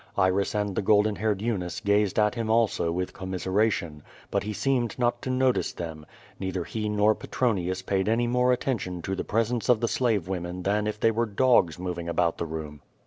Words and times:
Iris 0.17 0.55
and 0.55 0.73
the 0.75 0.81
golden 0.81 1.17
haired 1.17 1.43
Eunice 1.43 1.79
gazed 1.79 2.17
at 2.17 2.33
him 2.33 2.49
also 2.49 2.91
^vith 2.91 3.13
commiseration. 3.13 4.01
But 4.31 4.41
he 4.41 4.51
seemed 4.51 4.97
not 4.97 5.21
to 5.21 5.29
notice 5.29 5.73
them. 5.73 6.07
Neither 6.39 6.63
he 6.63 6.89
nor 6.89 7.13
Petronius 7.13 7.83
paid 7.83 8.09
any 8.09 8.25
more 8.25 8.51
attention 8.51 9.03
to 9.03 9.15
the 9.15 9.23
presence 9.23 9.69
of 9.69 9.79
the 9.79 9.87
slave 9.87 10.27
women 10.27 10.63
than 10.63 10.87
if 10.87 10.99
they 10.99 11.11
were 11.11 11.27
dogs 11.27 11.77
moving 11.77 12.09
about 12.09 12.39
the 12.39 12.47
room. 12.47 12.81